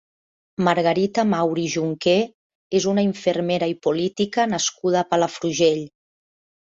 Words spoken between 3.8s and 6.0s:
política nascuda a Palafrugell.